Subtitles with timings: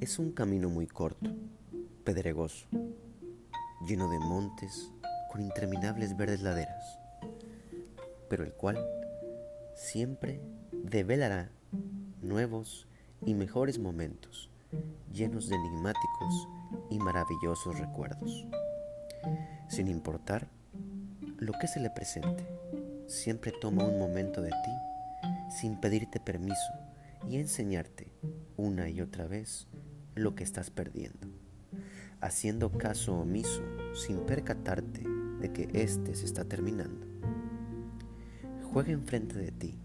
[0.00, 1.30] Es un camino muy corto,
[2.04, 2.66] pedregoso,
[3.86, 4.92] lleno de montes
[5.30, 6.98] con interminables verdes laderas,
[8.28, 8.78] pero el cual
[9.74, 10.40] siempre
[10.72, 11.50] develará
[12.22, 12.86] nuevos
[13.26, 14.50] y mejores momentos
[15.12, 16.48] llenos de enigmáticos
[16.90, 18.46] y maravillosos recuerdos.
[19.68, 20.48] Sin importar
[21.38, 22.46] lo que se le presente,
[23.06, 26.87] siempre toma un momento de ti sin pedirte permiso
[27.26, 28.12] y enseñarte
[28.56, 29.66] una y otra vez
[30.14, 31.28] lo que estás perdiendo,
[32.20, 33.62] haciendo caso omiso
[33.94, 35.04] sin percatarte
[35.40, 37.06] de que éste se está terminando.
[38.72, 39.78] Juega enfrente de ti,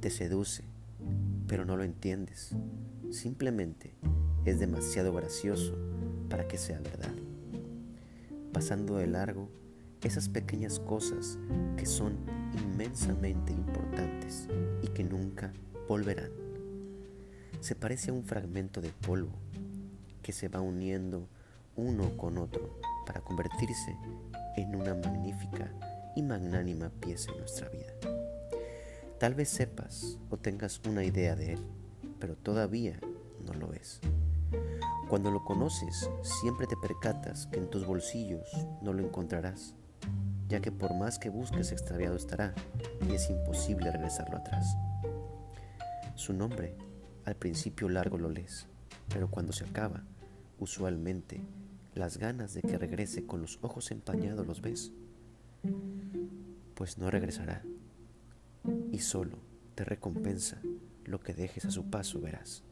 [0.00, 0.64] te seduce,
[1.46, 2.54] pero no lo entiendes.
[3.10, 3.94] Simplemente
[4.44, 5.76] es demasiado gracioso
[6.28, 7.14] para que sea verdad.
[8.52, 9.48] Pasando de largo
[10.02, 11.38] esas pequeñas cosas
[11.76, 12.16] que son
[12.62, 14.48] inmensamente importantes
[14.82, 15.52] y que nunca
[15.88, 16.30] volverán.
[17.60, 19.32] Se parece a un fragmento de polvo
[20.22, 21.28] que se va uniendo
[21.76, 23.96] uno con otro para convertirse
[24.56, 25.72] en una magnífica
[26.14, 27.94] y magnánima pieza en nuestra vida.
[29.18, 31.60] Tal vez sepas o tengas una idea de él,
[32.20, 33.00] pero todavía
[33.44, 34.00] no lo es.
[35.08, 38.46] Cuando lo conoces, siempre te percatas que en tus bolsillos
[38.82, 39.74] no lo encontrarás,
[40.48, 42.54] ya que por más que busques extraviado estará
[43.08, 44.76] y es imposible regresarlo atrás.
[46.18, 46.74] Su nombre,
[47.26, 48.66] al principio largo lo lees,
[49.08, 50.02] pero cuando se acaba,
[50.58, 51.40] usualmente
[51.94, 54.90] las ganas de que regrese con los ojos empañados los ves,
[56.74, 57.62] pues no regresará
[58.90, 59.38] y solo
[59.76, 60.60] te recompensa
[61.04, 62.64] lo que dejes a su paso verás.